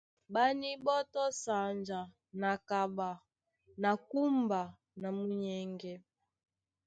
[0.33, 1.99] Ɓá níɓɔ́tɔ́ sanja
[2.41, 3.09] na kaɓa
[3.81, 4.61] na kúmba
[5.01, 5.93] na munyɛŋgɛ.